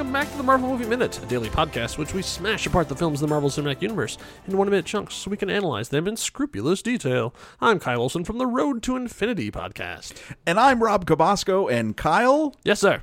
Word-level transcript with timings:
welcome 0.00 0.14
back 0.14 0.30
to 0.30 0.36
the 0.38 0.42
Marvel 0.42 0.70
Movie 0.70 0.86
Minute, 0.86 1.22
a 1.22 1.26
daily 1.26 1.50
podcast 1.50 1.98
which 1.98 2.14
we 2.14 2.22
smash 2.22 2.64
apart 2.64 2.88
the 2.88 2.96
films 2.96 3.20
of 3.20 3.28
the 3.28 3.30
Marvel 3.30 3.50
Cinematic 3.50 3.82
Universe 3.82 4.16
in 4.48 4.56
one 4.56 4.70
minute 4.70 4.86
chunks 4.86 5.14
so 5.14 5.30
we 5.30 5.36
can 5.36 5.50
analyze 5.50 5.90
them 5.90 6.08
in 6.08 6.16
scrupulous 6.16 6.80
detail. 6.80 7.34
I'm 7.60 7.78
Kyle 7.78 8.00
Olson 8.00 8.24
from 8.24 8.38
the 8.38 8.46
Road 8.46 8.82
to 8.84 8.96
Infinity 8.96 9.50
podcast. 9.50 10.14
And 10.46 10.58
I'm 10.58 10.82
Rob 10.82 11.04
Cabasco, 11.04 11.70
and 11.70 11.98
Kyle, 11.98 12.56
Yes, 12.64 12.80
sir. 12.80 13.02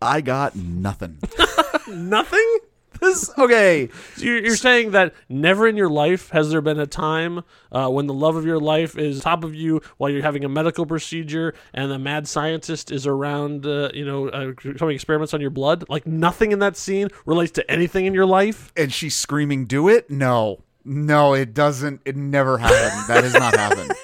I 0.00 0.22
got 0.22 0.56
nothing. 0.56 1.18
Nothing? 1.86 2.58
This 3.00 3.30
okay. 3.38 3.88
So 4.16 4.24
you're, 4.24 4.44
you're 4.44 4.56
saying 4.56 4.92
that 4.92 5.14
never 5.28 5.66
in 5.66 5.76
your 5.76 5.88
life 5.88 6.30
has 6.30 6.50
there 6.50 6.60
been 6.60 6.78
a 6.78 6.86
time 6.86 7.42
uh, 7.72 7.88
when 7.88 8.06
the 8.06 8.14
love 8.14 8.36
of 8.36 8.44
your 8.44 8.58
life 8.58 8.96
is 8.96 9.20
top 9.20 9.44
of 9.44 9.54
you 9.54 9.80
while 9.96 10.10
you're 10.10 10.22
having 10.22 10.44
a 10.44 10.48
medical 10.48 10.86
procedure 10.86 11.54
and 11.74 11.92
a 11.92 11.98
mad 11.98 12.28
scientist 12.28 12.90
is 12.90 13.06
around, 13.06 13.66
uh, 13.66 13.90
you 13.94 14.04
know, 14.04 14.28
uh, 14.28 14.52
doing 14.76 14.94
experiments 14.94 15.34
on 15.34 15.40
your 15.40 15.50
blood? 15.50 15.84
Like 15.88 16.06
nothing 16.06 16.52
in 16.52 16.58
that 16.60 16.76
scene 16.76 17.08
relates 17.26 17.52
to 17.52 17.70
anything 17.70 18.06
in 18.06 18.14
your 18.14 18.26
life? 18.26 18.72
And 18.76 18.92
she's 18.92 19.14
screaming, 19.14 19.66
"Do 19.66 19.88
it!" 19.88 20.10
No, 20.10 20.64
no, 20.84 21.34
it 21.34 21.54
doesn't. 21.54 22.02
It 22.04 22.16
never 22.16 22.58
happened. 22.58 23.08
that 23.08 23.24
has 23.24 23.34
not 23.34 23.56
happened. 23.56 23.92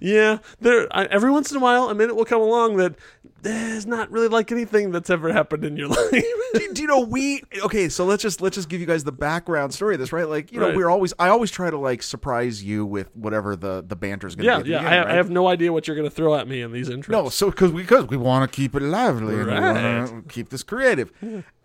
Yeah, 0.00 0.38
there. 0.60 0.86
I, 0.90 1.04
every 1.06 1.30
once 1.30 1.50
in 1.50 1.56
a 1.56 1.60
while, 1.60 1.88
a 1.88 1.94
minute 1.94 2.14
will 2.14 2.24
come 2.24 2.40
along 2.40 2.76
that 2.76 2.94
Eh, 3.44 3.48
there's 3.70 3.86
not 3.86 4.10
really 4.10 4.28
like 4.28 4.52
anything 4.52 4.90
that's 4.90 5.10
ever 5.10 5.32
happened 5.32 5.64
in 5.64 5.76
your 5.76 5.88
life. 5.96 6.10
do, 6.54 6.72
do 6.74 6.82
you 6.82 6.86
know 6.88 7.00
we? 7.00 7.42
Okay, 7.62 7.88
so 7.88 8.04
let's 8.04 8.22
just 8.22 8.40
let's 8.40 8.54
just 8.56 8.68
give 8.68 8.80
you 8.80 8.86
guys 8.86 9.04
the 9.04 9.12
background 9.12 9.72
story 9.74 9.94
of 9.94 10.00
this, 10.00 10.12
right? 10.12 10.28
Like, 10.28 10.52
you 10.52 10.60
know, 10.60 10.66
Right. 10.68 10.76
we're 10.76 10.90
always 10.90 11.12
I 11.18 11.28
always 11.28 11.50
try 11.50 11.70
to 11.70 11.78
like 11.78 12.02
surprise 12.02 12.62
you 12.62 12.84
with 12.86 13.14
whatever 13.16 13.56
the 13.56 13.82
the 13.86 13.96
banter 13.96 14.26
is 14.26 14.34
going 14.36 14.46
to 14.46 14.52
yeah, 14.52 14.62
be. 14.62 14.70
yeah. 14.70 14.78
the 14.82 14.86
I, 14.86 14.90
beginning, 14.90 15.08
I 15.12 15.14
have 15.16 15.30
no 15.30 15.48
idea 15.48 15.72
what 15.72 15.86
you're 15.86 15.96
going 15.96 16.08
to 16.08 16.14
throw 16.14 16.34
at 16.34 16.46
me 16.48 16.60
in 16.62 16.72
these 16.72 16.88
intros. 16.88 17.08
No, 17.08 17.28
so 17.28 17.50
because 17.50 17.72
we 17.72 17.82
because 17.82 18.06
we 18.08 18.16
want 18.16 18.50
to 18.50 18.54
keep 18.54 18.74
it 18.74 18.82
lively 18.82 19.36
and 19.36 19.46
we 19.46 19.52
want 19.52 20.08
to 20.28 20.32
keep 20.32 20.50
this 20.50 20.62
creative, 20.62 21.12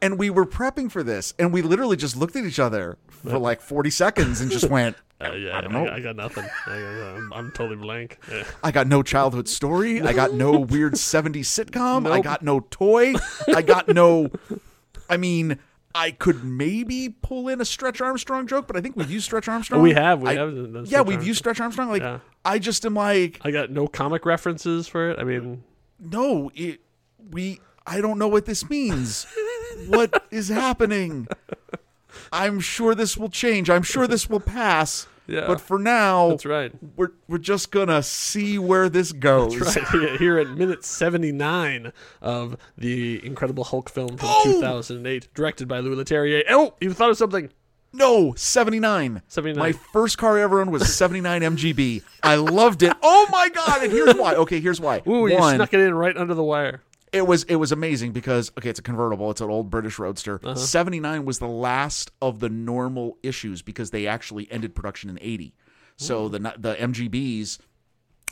and 0.02 0.18
we 0.20 0.30
were 0.30 0.46
prepping 0.46 0.92
for 0.92 1.04
this, 1.04 1.34
and 1.40 1.52
we 1.54 1.62
literally 1.62 1.98
just 1.98 2.16
looked 2.16 2.36
at 2.36 2.46
each 2.46 2.60
other 2.60 2.98
for 3.10 3.38
like 3.38 3.62
forty 3.62 3.90
seconds 3.90 4.42
and 4.42 4.52
just 4.52 4.70
went, 4.70 4.96
Uh, 5.22 5.32
yeah, 5.32 5.58
I, 5.58 5.62
don't 5.62 5.72
know. 5.72 5.88
I 5.88 6.02
got 6.02 6.18
nothing. 6.18 6.46
I, 6.68 6.74
I'm, 6.76 7.32
I'm 7.32 7.52
totally 7.52 7.78
blank. 7.78 8.20
Yeah. 8.30 8.44
I 8.62 8.72
got 8.72 8.86
no 8.88 9.02
childhood 9.02 9.48
story. 9.48 10.02
I 10.02 10.12
got 10.12 10.34
no 10.34 10.60
weird 10.60 10.96
70s 10.96 11.46
sitcom. 11.46 12.06
I 12.12 12.20
got 12.20 12.42
no 12.42 12.60
toy. 12.70 13.14
I 13.48 13.62
got 13.62 13.88
no. 13.88 14.30
I 15.10 15.16
mean, 15.16 15.58
I 15.96 16.12
could 16.12 16.44
maybe 16.44 17.16
pull 17.22 17.48
in 17.48 17.62
a 17.62 17.66
Stretch 17.66 18.02
Armstrong 18.02 18.46
joke, 18.46 18.68
but 18.68 18.76
I 18.76 18.82
think 18.82 18.98
we've 18.98 19.10
used 19.10 19.24
Stretch 19.24 19.48
Armstrong. 19.48 19.82
We 19.82 19.94
have, 19.94 20.22
we 20.22 20.32
I- 20.32 20.34
have 20.36 20.88
Yeah, 20.88 21.00
we've 21.02 21.24
used 21.26 21.40
Stretch 21.40 21.62
Armstrong. 21.62 21.88
Like, 21.88 22.02
Yeah. 22.02 22.20
I 22.44 22.60
just 22.60 22.86
am 22.86 22.96
like, 22.96 23.40
I 23.42 23.52
got 23.52 23.72
no 23.72 23.88
comic 23.88 24.26
references 24.26 24.90
for 24.90 25.12
it. 25.12 25.18
I 25.18 25.24
mean, 25.24 25.64
no, 25.98 26.52
it, 26.54 26.82
we. 27.32 27.62
I 27.88 28.02
don't 28.02 28.18
know 28.20 28.28
what 28.28 28.46
this 28.46 28.70
means. 28.70 29.28
what 29.88 30.24
is 30.32 30.50
happening? 30.50 31.28
I'm 32.32 32.60
sure 32.60 32.96
this 32.96 33.18
will 33.18 33.30
change. 33.30 33.70
I'm 33.70 33.84
sure 33.84 34.08
this 34.08 34.30
will 34.30 34.40
pass. 34.40 35.08
Yeah. 35.28 35.48
But 35.48 35.60
for 35.60 35.80
now, 35.80 36.30
that's 36.30 36.46
right. 36.46 36.72
we're 36.96 37.10
we're 37.28 37.40
just 37.40 37.72
gonna 37.72 38.04
see 38.04 38.60
where 38.60 38.90
this 38.90 39.12
goes. 39.12 39.58
Right 39.60 40.18
here- 40.20 40.38
at 40.38 40.50
minute 40.50 40.86
79 40.86 41.92
of 42.22 42.58
the 42.78 43.26
Incredible 43.26 43.64
Hulk 43.64 43.90
film 43.90 44.18
from 44.18 44.30
Oh! 44.32 44.44
2008, 44.44 45.34
directed 45.34 45.68
by 45.68 45.80
Louis 45.80 45.96
Leterrier. 45.96 46.44
Oh, 46.50 46.76
you 46.80 46.94
thought 46.94 47.10
of 47.10 47.18
something. 47.18 47.50
No, 47.92 48.34
79. 48.36 49.22
79. 49.28 49.58
My 49.60 49.72
first 49.72 50.18
car 50.18 50.38
I 50.38 50.44
ever 50.44 50.60
owned 50.62 50.72
was 50.72 50.94
79 50.94 51.42
MGB. 51.42 52.04
I 52.22 52.36
loved 52.36 52.84
it. 52.84 52.94
Oh 53.02 53.28
my 53.32 53.50
god, 53.50 53.82
and 53.84 53.92
here's 53.92 54.14
why. 54.16 54.36
Okay, 54.36 54.60
here's 54.60 54.80
why. 54.82 55.02
Ooh, 55.08 55.26
you 55.28 55.38
snuck 55.38 55.74
it 55.74 55.80
in 55.80 55.96
right 55.96 56.16
under 56.16 56.34
the 56.36 56.44
wire. 56.44 56.84
It 57.16 57.26
was 57.26 57.44
it 57.46 57.56
was 57.56 57.72
amazing 57.72 58.12
because 58.12 58.52
okay, 58.58 58.70
it's 58.70 58.80
a 58.80 58.84
convertible. 58.84 59.32
It's 59.32 59.40
an 59.40 59.50
old 59.50 59.70
British 59.70 59.98
Roadster. 59.98 60.40
Uh-huh. 60.44 60.56
79 60.56 61.24
was 61.24 61.40
the 61.40 61.48
last 61.48 62.12
of 62.22 62.42
the 62.42 62.50
normal 62.50 63.18
issues 63.24 63.62
because 63.62 63.92
they 63.92 64.06
actually 64.06 64.52
ended 64.52 64.76
production 64.76 65.10
in 65.10 65.18
80. 65.22 65.56
So 65.98 66.28
the 66.28 66.40
the 66.58 66.76
MGBs 66.76 67.60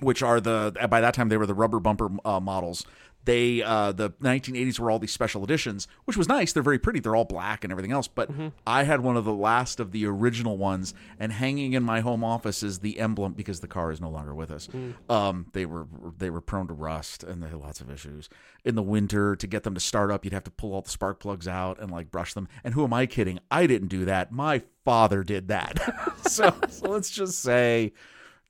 which 0.02 0.22
are 0.22 0.42
the 0.42 0.76
by 0.90 1.00
that 1.00 1.14
time 1.14 1.30
they 1.30 1.38
were 1.38 1.46
the 1.46 1.54
rubber 1.54 1.80
bumper 1.80 2.10
uh, 2.26 2.42
models. 2.42 2.86
They 3.26 3.62
uh, 3.64 3.94
the 3.94 4.10
1980s 4.12 4.80
were 4.80 4.92
all 4.92 5.00
these 5.00 5.14
special 5.14 5.44
editions, 5.44 5.88
which 6.06 6.18
was 6.18 6.28
nice. 6.28 6.52
They're 6.54 6.64
very 6.64 6.80
pretty. 6.80 7.00
They're 7.00 7.16
all 7.16 7.26
black 7.26 7.64
and 7.64 7.72
everything 7.72 7.92
else. 7.92 8.08
But 8.08 8.30
I 8.68 8.84
had 8.84 9.02
one 9.02 9.16
of 9.16 9.26
the 9.26 9.34
last 9.34 9.80
of 9.80 9.92
the 9.92 10.06
original 10.06 10.58
ones, 10.58 10.94
and 11.20 11.32
hanging 11.32 11.74
in 11.74 11.84
my 11.84 12.02
home 12.02 12.24
office 12.24 12.64
is 12.64 12.80
the 12.80 13.00
emblem 13.00 13.34
because 13.34 13.62
the 13.62 13.68
car 13.68 13.92
is 13.92 14.02
no 14.02 14.10
longer 14.10 14.36
with 14.36 14.52
us. 14.52 14.68
Um, 15.10 15.48
they 15.54 15.66
were 15.66 15.88
they 16.18 16.30
were 16.30 16.42
prone 16.42 16.68
to 16.68 16.74
rust 16.74 17.24
and 17.24 17.42
they 17.42 17.48
had 17.48 17.58
lots 17.60 17.80
of 17.82 17.90
issues. 17.90 18.30
In 18.66 18.76
the 18.76 18.84
winter, 18.84 19.36
to 19.36 19.48
get 19.48 19.64
them 19.64 19.74
to 19.74 19.80
start 19.80 20.12
up, 20.12 20.26
you'd 20.26 20.34
have 20.34 20.44
to 20.46 20.52
pull 20.52 20.74
all 20.74 20.82
the 20.82 20.90
spark 20.90 21.20
plugs 21.20 21.48
out 21.48 21.80
and 21.80 21.92
like 21.92 22.12
brush 22.12 22.34
them. 22.34 22.48
And 22.64 22.74
who 22.74 22.84
am 22.84 22.94
I 22.94 23.06
kidding? 23.06 23.40
I 23.50 23.68
didn't 23.68 23.88
do 23.90 24.06
that. 24.06 24.32
My 24.32 24.62
father 24.84 25.24
did 25.24 25.48
that. 25.48 25.80
so 26.28 26.54
so 26.70 26.90
let's 26.90 27.10
just 27.10 27.40
say, 27.40 27.94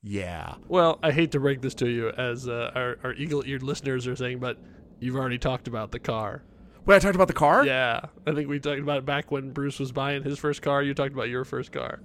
yeah. 0.04 0.54
Well, 0.68 0.98
I 1.02 1.10
hate 1.12 1.32
to 1.32 1.40
break 1.40 1.62
this 1.62 1.74
to 1.76 1.88
you, 1.88 2.10
as 2.10 2.46
uh, 2.48 2.70
our, 2.74 2.98
our 3.02 3.12
eagle-eared 3.14 3.62
listeners 3.62 4.06
are 4.06 4.14
saying, 4.16 4.38
but 4.38 4.58
you've 5.00 5.16
already 5.16 5.38
talked 5.38 5.66
about 5.66 5.90
the 5.92 5.98
car. 5.98 6.42
Wait, 6.86 6.96
I 6.96 6.98
talked 6.98 7.14
about 7.14 7.28
the 7.28 7.32
car. 7.34 7.64
Yeah, 7.64 8.00
I 8.26 8.32
think 8.32 8.46
we 8.46 8.60
talked 8.60 8.80
about 8.80 8.98
it 8.98 9.06
back 9.06 9.30
when 9.32 9.52
Bruce 9.52 9.80
was 9.80 9.90
buying 9.90 10.22
his 10.22 10.38
first 10.38 10.60
car. 10.60 10.82
You 10.82 10.92
talked 10.92 11.14
about 11.14 11.30
your 11.30 11.46
first 11.46 11.72
car. 11.72 12.00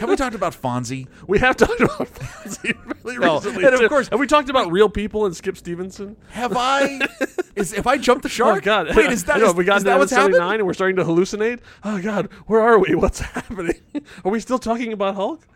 Have 0.00 0.08
we 0.08 0.16
talked 0.16 0.34
about 0.34 0.60
Fonzie? 0.60 1.06
We 1.28 1.38
have 1.38 1.56
talked 1.56 1.80
about 1.80 2.08
Fonzie 2.12 2.76
really 3.04 3.18
No, 3.18 3.36
recently. 3.36 3.64
and 3.64 3.74
of 3.76 3.88
course- 3.88 4.08
have 4.08 4.18
we 4.18 4.26
talked 4.26 4.50
about 4.50 4.72
real 4.72 4.88
people 4.88 5.24
and 5.24 5.36
Skip 5.36 5.56
Stephenson? 5.56 6.16
Have 6.30 6.56
I? 6.56 6.98
Is 7.54 7.72
if 7.72 7.86
I 7.86 7.96
jumped 7.96 8.24
the 8.24 8.28
shark? 8.28 8.58
Oh 8.58 8.60
God! 8.60 8.94
Wait, 8.94 9.10
is 9.10 9.24
that, 9.24 9.40
is, 9.40 9.54
we 9.54 9.64
got 9.64 9.78
is 9.78 9.84
down 9.84 10.00
that 10.00 10.08
to 10.08 10.16
what's 10.16 10.36
nine 10.38 10.56
and 10.58 10.66
we're 10.66 10.74
starting 10.74 10.96
to 10.96 11.04
hallucinate? 11.04 11.60
Oh 11.84 12.02
God! 12.02 12.30
Where 12.46 12.60
are 12.60 12.78
we? 12.78 12.94
What's 12.94 13.20
happening? 13.20 13.80
Are 14.26 14.30
we 14.30 14.40
still 14.40 14.58
talking 14.58 14.92
about 14.92 15.14
Hulk? 15.14 15.46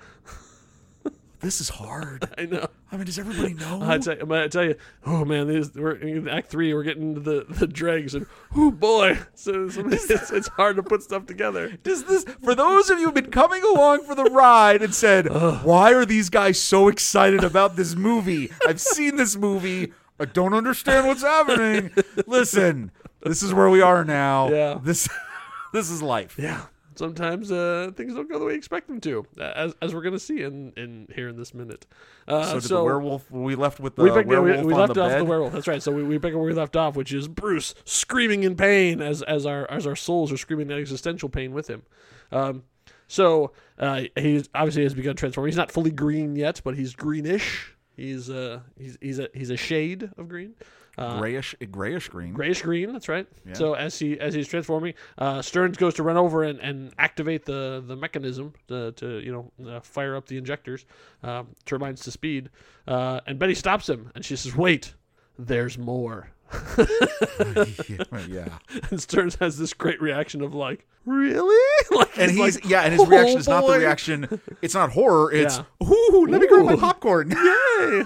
This 1.41 1.61
is 1.61 1.71
hard. 1.71 2.29
I 2.39 2.45
know. 2.45 2.67
I 2.93 2.97
mean, 2.97 3.07
does 3.07 3.19
everybody 3.19 3.55
know? 3.55 3.81
I 3.83 3.99
tell, 3.99 4.17
I'm 4.21 4.51
tell 4.51 4.65
you, 4.65 4.77
oh 5.07 5.25
man, 5.25 5.49
these, 5.49 5.75
we're 5.75 5.93
in 5.93 6.29
Act 6.29 6.51
Three. 6.51 6.75
We're 6.75 6.83
getting 6.83 7.15
into 7.15 7.21
the 7.21 7.47
the 7.49 7.67
dregs, 7.67 8.15
and 8.15 8.27
oh 8.57 8.71
boy, 8.71 9.19
so, 9.35 9.69
so 9.69 9.81
it's, 9.87 10.31
it's 10.31 10.49
hard 10.49 10.77
to 10.77 10.83
put 10.83 11.03
stuff 11.03 11.27
together. 11.27 11.79
Does 11.83 12.05
this 12.05 12.25
for 12.43 12.55
those 12.55 12.91
of 12.91 12.99
you 12.99 13.07
who've 13.07 13.15
been 13.15 13.31
coming 13.31 13.63
along 13.63 14.05
for 14.05 14.15
the 14.15 14.25
ride 14.25 14.83
and 14.83 14.95
said, 14.95 15.29
"Why 15.65 15.93
are 15.95 16.05
these 16.05 16.29
guys 16.29 16.61
so 16.61 16.89
excited 16.89 17.43
about 17.43 17.77
this 17.77 17.95
movie? 17.95 18.51
I've 18.67 18.81
seen 18.81 19.17
this 19.17 19.37
movie. 19.37 19.93
I 20.19 20.27
don't 20.27 20.53
understand 20.53 21.07
what's 21.07 21.23
happening." 21.23 21.91
Listen, 22.27 22.91
this 23.23 23.43
is 23.43 23.55
where 23.55 23.71
we 23.71 23.81
are 23.81 24.05
now. 24.05 24.51
Yeah. 24.51 24.79
This 24.83 25.09
this 25.73 25.91
is 25.91 26.03
life. 26.03 26.37
Yeah. 26.39 26.67
Sometimes 27.01 27.51
uh, 27.51 27.93
things 27.97 28.13
don't 28.13 28.29
go 28.31 28.39
the 28.39 28.45
way 28.45 28.53
you 28.53 28.59
expect 28.59 28.87
them 28.87 29.01
to, 29.01 29.27
as, 29.41 29.75
as 29.81 29.95
we're 29.95 30.03
going 30.03 30.13
to 30.13 30.19
see 30.21 30.43
in, 30.43 30.75
in 30.77 31.09
here 31.15 31.31
in 31.31 31.37
this 31.39 31.55
minute. 31.55 31.87
Uh, 32.29 32.45
So, 32.45 32.61
did 32.61 32.69
the 32.69 32.85
werewolf? 32.85 33.31
We 33.31 33.55
left 33.55 33.81
with 33.81 33.97
the 33.97 34.03
we, 34.03 34.11
picked, 34.11 34.29
werewolf 34.29 34.59
we, 34.61 34.67
we 34.67 34.75
on 34.75 34.81
left 34.81 34.95
the 34.95 35.03
off 35.03 35.11
bed. 35.13 35.21
the 35.23 35.25
werewolf. 35.25 35.53
That's 35.55 35.67
right. 35.67 35.83
So 35.83 35.93
we, 35.93 36.03
we 36.03 36.19
pick 36.19 36.35
up 36.35 36.39
where 36.39 36.47
we 36.47 36.53
left 36.53 36.77
off, 36.77 36.97
which 36.97 37.13
is 37.15 37.27
Bruce 37.27 37.75
screaming 37.87 38.43
in 38.43 38.55
pain 38.55 39.01
as 39.01 39.23
as 39.23 39.47
our 39.47 39.69
as 39.71 39.87
our 39.87 39.97
souls 39.97 40.31
are 40.31 40.37
screaming 40.37 40.71
existential 40.71 41.31
pain 41.31 41.53
with 41.53 41.69
him. 41.69 41.85
Um, 42.31 42.65
so 43.09 43.53
uh, 43.79 44.03
he 44.17 44.45
obviously 44.55 44.83
has 44.83 44.93
begun 44.93 45.17
transforming. 45.17 45.49
He's 45.49 45.57
not 45.57 45.73
fully 45.73 45.91
green 45.91 46.37
yet, 46.37 46.61
but 46.63 46.77
he's 46.77 46.95
greenish. 46.95 47.75
He's 48.01 48.31
uh 48.31 48.61
he's 48.79 48.97
he's 49.01 49.19
a 49.19 49.29
he's 49.35 49.51
a 49.51 49.57
shade 49.57 50.11
of 50.17 50.29
green. 50.29 50.55
Uh, 50.97 51.19
grayish, 51.19 51.55
grayish 51.71 52.09
green. 52.09 52.33
grayish 52.33 52.63
green. 52.63 52.93
That's 52.93 53.09
right. 53.09 53.27
So 53.53 53.75
as 53.75 53.99
he 53.99 54.19
as 54.19 54.35
he's 54.35 54.49
transforming, 54.49 54.95
uh, 55.19 55.41
Stearns 55.43 55.77
goes 55.77 55.95
to 55.95 56.03
run 56.03 56.17
over 56.17 56.43
and, 56.43 56.59
and 56.61 56.93
activate 56.99 57.45
the 57.45 57.83
the 57.87 57.97
mechanism 57.97 58.55
to, 58.69 58.93
to 58.93 59.21
you 59.21 59.33
know 59.33 59.71
uh, 59.71 59.81
fire 59.81 60.17
up 60.17 60.27
the 60.27 60.39
injectors, 60.39 60.87
um, 61.23 61.49
turbines 61.67 62.01
to 62.01 62.11
speed, 62.11 62.49
uh, 62.89 63.21
and 63.27 63.39
Betty 63.39 63.55
stops 63.55 63.89
him 63.89 64.11
and 64.15 64.25
she 64.25 64.35
says, 64.35 64.57
"Wait, 64.57 64.95
there's 65.39 65.77
more." 65.77 66.31
yeah. 68.29 68.59
And 68.91 69.01
Stearns 69.01 69.37
has 69.37 69.59
this 69.59 69.73
great 69.73 70.01
reaction 70.01 70.43
of 70.43 70.55
like, 70.55 70.87
"Really?" 71.05 71.57
like, 71.91 72.19
And 72.19 72.31
he's 72.31 72.57
like, 72.57 72.69
yeah, 72.69 72.83
and 72.83 72.93
his 72.93 73.03
"Oh, 73.03 73.07
reaction 73.07 73.39
is 73.39 73.49
not 73.49 73.67
the 73.67 73.79
reaction. 73.79 74.41
It's 74.63 74.75
not 74.75 74.91
horror. 74.91 75.33
It's 75.35 75.59
Yeah. 75.59 75.87
ooh, 75.87 76.27
let 76.29 76.41
me 76.41 76.49
grab 76.49 76.67
my 76.67 76.77
popcorn. 76.77 77.31
Yay! 77.31 78.03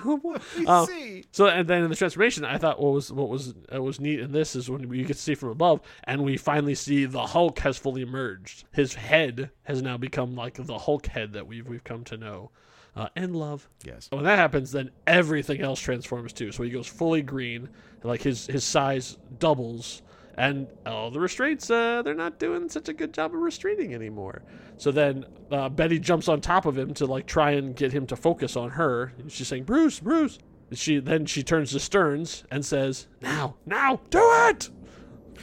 Uh, 0.66 0.86
see. 0.86 1.24
So 1.32 1.46
and 1.46 1.66
then 1.68 1.82
in 1.82 1.90
the 1.90 1.96
transformation, 1.96 2.44
I 2.44 2.58
thought 2.58 2.80
what 2.80 2.92
was 2.92 3.12
what 3.12 3.28
was 3.28 3.54
uh, 3.74 3.82
was 3.82 4.00
neat 4.00 4.20
in 4.20 4.32
this 4.32 4.54
is 4.54 4.70
when 4.70 4.88
we 4.88 4.98
get 5.04 5.16
to 5.16 5.22
see 5.22 5.34
from 5.34 5.50
above, 5.50 5.80
and 6.04 6.22
we 6.24 6.36
finally 6.36 6.74
see 6.74 7.04
the 7.06 7.26
Hulk 7.26 7.58
has 7.60 7.78
fully 7.78 8.02
emerged. 8.02 8.64
His 8.72 8.94
head 8.94 9.50
has 9.64 9.82
now 9.82 9.96
become 9.96 10.34
like 10.34 10.54
the 10.54 10.78
Hulk 10.78 11.06
head 11.06 11.32
that 11.32 11.46
we've 11.46 11.66
we've 11.68 11.84
come 11.84 12.04
to 12.04 12.16
know 12.16 12.50
uh, 12.96 13.08
and 13.16 13.34
love. 13.34 13.68
Yes. 13.84 14.08
And 14.10 14.18
when 14.18 14.24
that 14.26 14.38
happens, 14.38 14.72
then 14.72 14.90
everything 15.06 15.60
else 15.60 15.80
transforms 15.80 16.32
too. 16.32 16.52
So 16.52 16.62
he 16.62 16.70
goes 16.70 16.86
fully 16.86 17.22
green, 17.22 17.68
like 18.04 18.22
his 18.22 18.46
his 18.46 18.62
size 18.64 19.18
doubles, 19.38 20.02
and 20.36 20.66
all 20.86 21.10
the 21.10 21.20
restraints 21.20 21.70
uh, 21.70 22.02
they're 22.02 22.14
not 22.14 22.38
doing 22.38 22.68
such 22.68 22.88
a 22.88 22.92
good 22.92 23.12
job 23.12 23.34
of 23.34 23.40
restraining 23.40 23.94
anymore. 23.94 24.42
So 24.76 24.90
then 24.90 25.24
uh, 25.50 25.68
Betty 25.68 25.98
jumps 25.98 26.28
on 26.28 26.40
top 26.40 26.66
of 26.66 26.76
him 26.78 26.94
to 26.94 27.06
like 27.06 27.26
try 27.26 27.52
and 27.52 27.74
get 27.74 27.92
him 27.92 28.06
to 28.08 28.16
focus 28.16 28.56
on 28.56 28.70
her. 28.70 29.12
And 29.18 29.30
she's 29.32 29.48
saying, 29.48 29.64
"Bruce, 29.64 30.00
Bruce." 30.00 30.38
She 30.72 30.98
then 30.98 31.26
she 31.26 31.42
turns 31.42 31.70
to 31.72 31.80
Stearns 31.80 32.44
and 32.50 32.64
says, 32.64 33.06
"Now, 33.20 33.56
now, 33.66 34.00
do 34.10 34.20
it." 34.48 34.70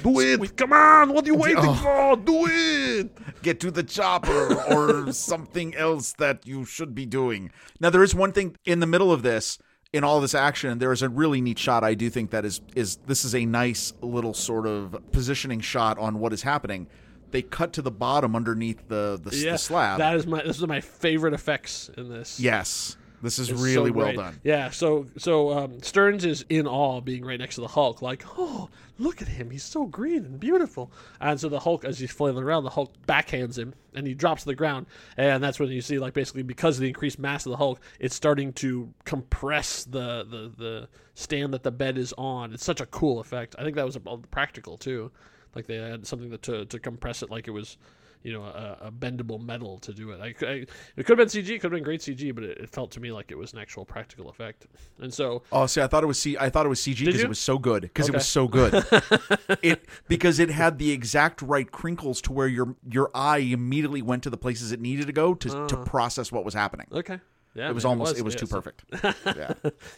Do 0.03 0.19
it! 0.21 0.55
Come 0.55 0.71
on! 0.71 1.13
What 1.13 1.25
are 1.25 1.27
you 1.27 1.35
waiting 1.35 1.57
Oh. 1.67 1.73
for? 1.75 2.15
Do 2.15 2.47
it! 2.49 3.11
Get 3.43 3.59
to 3.59 3.69
the 3.71 3.83
chopper 3.83 4.55
or 4.73 5.11
something 5.13 5.75
else 5.75 6.13
that 6.13 6.47
you 6.47 6.63
should 6.63 6.95
be 6.95 7.05
doing. 7.05 7.51
Now 7.79 7.89
there 7.89 8.01
is 8.01 8.15
one 8.15 8.31
thing 8.31 8.55
in 8.65 8.79
the 8.79 8.87
middle 8.87 9.11
of 9.11 9.21
this, 9.21 9.59
in 9.93 10.03
all 10.03 10.21
this 10.21 10.33
action, 10.33 10.77
there 10.79 10.91
is 10.91 11.01
a 11.01 11.09
really 11.09 11.41
neat 11.41 11.59
shot. 11.59 11.83
I 11.83 11.93
do 11.93 12.09
think 12.09 12.31
that 12.31 12.45
is 12.45 12.61
is 12.75 12.97
this 13.07 13.25
is 13.25 13.35
a 13.35 13.45
nice 13.45 13.93
little 14.01 14.33
sort 14.33 14.65
of 14.65 14.97
positioning 15.11 15.59
shot 15.59 15.97
on 15.97 16.19
what 16.19 16.33
is 16.33 16.43
happening. 16.43 16.87
They 17.31 17.41
cut 17.41 17.73
to 17.73 17.81
the 17.81 17.91
bottom 17.91 18.35
underneath 18.35 18.87
the 18.87 19.19
the, 19.21 19.35
Yeah, 19.35 19.53
the 19.53 19.57
slab. 19.57 19.99
That 19.99 20.15
is 20.15 20.25
my. 20.25 20.43
This 20.43 20.57
is 20.57 20.67
my 20.67 20.81
favorite 20.81 21.33
effects 21.33 21.89
in 21.97 22.09
this. 22.09 22.39
yes, 22.39 22.97
this 23.21 23.39
is 23.39 23.49
It's 23.49 23.61
really 23.61 23.89
so 23.89 23.95
well 23.95 24.13
done. 24.13 24.39
Yeah, 24.43 24.69
so 24.69 25.07
so 25.17 25.51
um, 25.51 25.81
Stearns 25.81 26.25
is 26.25 26.45
in 26.49 26.67
awe 26.67 27.01
being 27.01 27.25
right 27.25 27.39
next 27.39 27.55
to 27.55 27.61
the 27.61 27.67
Hulk, 27.67 28.01
like, 28.01 28.23
oh, 28.37 28.69
look 28.97 29.21
at 29.21 29.27
him, 29.27 29.49
he's 29.49 29.63
so 29.63 29.85
green 29.85 30.25
and 30.25 30.39
beautiful. 30.39 30.91
And 31.19 31.39
so 31.39 31.49
the 31.49 31.59
Hulk, 31.59 31.85
as 31.85 31.99
he's 31.99 32.11
flailing 32.11 32.43
around, 32.43 32.63
the 32.63 32.69
Hulk 32.69 32.93
backhands 33.07 33.57
him 33.57 33.73
and 33.93 34.07
he 34.07 34.13
drops 34.13 34.43
to 34.43 34.47
the 34.47 34.55
ground, 34.55 34.87
and 35.17 35.43
that's 35.43 35.59
when 35.59 35.69
you 35.69 35.81
see 35.81 35.99
like 35.99 36.13
basically 36.13 36.43
because 36.43 36.77
of 36.77 36.81
the 36.81 36.87
increased 36.87 37.19
mass 37.19 37.45
of 37.45 37.51
the 37.51 37.57
Hulk, 37.57 37.79
it's 37.99 38.15
starting 38.15 38.53
to 38.53 38.93
compress 39.05 39.83
the 39.83 40.23
the 40.23 40.51
the 40.57 40.89
stand 41.13 41.53
that 41.53 41.63
the 41.63 41.71
bed 41.71 41.97
is 41.97 42.13
on. 42.17 42.53
It's 42.53 42.63
such 42.63 42.81
a 42.81 42.85
cool 42.85 43.19
effect. 43.19 43.55
I 43.59 43.63
think 43.63 43.75
that 43.75 43.85
was 43.85 43.95
a, 43.95 43.99
practical 43.99 44.77
too, 44.77 45.11
like 45.55 45.67
they 45.67 45.75
had 45.75 46.07
something 46.07 46.29
that 46.29 46.41
to 46.43 46.65
to 46.65 46.79
compress 46.79 47.21
it 47.23 47.29
like 47.29 47.47
it 47.47 47.51
was. 47.51 47.77
You 48.23 48.33
know, 48.33 48.43
a, 48.43 48.77
a 48.81 48.91
bendable 48.91 49.39
metal 49.43 49.79
to 49.79 49.93
do 49.93 50.11
it. 50.11 50.21
I, 50.21 50.27
I, 50.45 50.65
it 50.95 51.05
could 51.05 51.17
have 51.17 51.29
been 51.31 51.43
CG, 51.43 51.49
it 51.49 51.59
could 51.59 51.71
have 51.71 51.77
been 51.77 51.83
great 51.83 52.01
CG, 52.01 52.33
but 52.35 52.43
it, 52.43 52.57
it 52.59 52.69
felt 52.69 52.91
to 52.91 52.99
me 52.99 53.11
like 53.11 53.31
it 53.31 53.37
was 53.37 53.53
an 53.53 53.59
actual 53.59 53.83
practical 53.83 54.29
effect. 54.29 54.67
And 54.99 55.11
so, 55.13 55.41
Oh, 55.51 55.65
see, 55.65 55.81
I 55.81 55.87
thought 55.87 56.03
it 56.03 56.07
was 56.07 56.19
C. 56.19 56.37
I 56.39 56.49
thought 56.49 56.65
it 56.65 56.69
was 56.69 56.79
CG 56.79 57.05
because 57.05 57.21
it 57.23 57.29
was 57.29 57.39
so 57.39 57.57
good. 57.57 57.81
Because 57.81 58.09
it 58.09 58.13
was 58.13 58.27
so 58.27 58.47
good. 58.47 58.73
it 59.63 59.85
because 60.07 60.39
it 60.39 60.49
had 60.51 60.77
the 60.77 60.91
exact 60.91 61.41
right 61.41 61.71
crinkles 61.71 62.21
to 62.23 62.33
where 62.33 62.47
your 62.47 62.75
your 62.89 63.09
eye 63.15 63.39
immediately 63.39 64.01
went 64.01 64.23
to 64.23 64.29
the 64.29 64.37
places 64.37 64.71
it 64.71 64.79
needed 64.79 65.07
to 65.07 65.13
go 65.13 65.33
to 65.33 65.67
to 65.67 65.77
process 65.77 66.31
what 66.31 66.45
was 66.45 66.53
happening. 66.53 66.87
okay, 66.91 67.19
yeah, 67.55 67.69
It 67.69 67.73
was 67.75 67.85
almost 67.85 68.17
it 68.17 68.23
was 68.23 68.35
Yeah, 68.35 68.39
too 68.39 68.45
so- 68.45 68.61
perfect. 68.61 68.83
Yeah. 69.25 69.53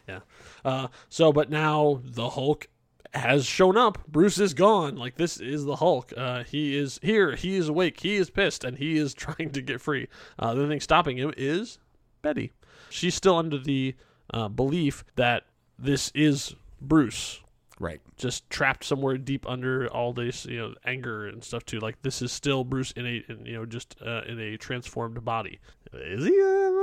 Yeah. 0.08 0.20
Uh, 0.64 0.88
so, 1.10 1.34
but 1.34 1.50
now 1.50 2.02
the 2.04 2.30
Hulk 2.30 2.68
has 3.14 3.46
shown 3.46 3.78
up. 3.78 4.06
Bruce 4.08 4.40
is 4.40 4.54
gone. 4.54 4.96
Like 4.96 5.16
this 5.16 5.40
is 5.40 5.66
the 5.66 5.76
Hulk. 5.76 6.14
Uh, 6.16 6.44
he 6.44 6.76
is 6.76 7.00
here. 7.04 7.36
He 7.36 7.56
is 7.56 7.70
awake. 7.70 8.00
He 8.00 8.16
is 8.16 8.30
pissed, 8.30 8.64
and 8.64 8.78
he 8.78 8.98
is 8.98 9.14
trying 9.14 9.52
to 9.52 9.62
get 9.62 9.82
free. 9.82 10.08
Uh, 10.40 10.54
the 10.54 10.62
only 10.62 10.76
thing 10.76 10.82
stopping 10.82 11.18
him 11.18 11.34
is 11.38 11.80
Betty. 12.22 12.52
She's 12.90 13.16
still 13.16 13.38
under 13.38 13.58
the 13.58 13.96
uh, 14.34 14.48
belief 14.50 15.04
that 15.16 15.46
this 15.78 16.12
is 16.16 16.56
Bruce. 16.82 17.40
Right. 17.80 18.00
just 18.18 18.50
trapped 18.50 18.86
somewhere 18.86 19.18
deep 19.18 19.50
under 19.50 19.88
all 19.88 20.14
this, 20.14 20.46
you 20.46 20.58
know, 20.58 20.74
anger 20.86 21.28
and 21.28 21.44
stuff 21.44 21.66
too. 21.66 21.80
Like 21.80 22.02
this 22.02 22.22
is 22.22 22.32
still 22.32 22.64
Bruce 22.64 22.92
in 22.92 23.06
a, 23.06 23.24
in, 23.28 23.46
you 23.46 23.54
know, 23.54 23.66
just 23.66 23.96
uh, 24.06 24.22
in 24.28 24.40
a 24.40 24.58
transformed 24.58 25.26
body. 25.26 25.60
Is 25.92 26.24
he? 26.24 26.32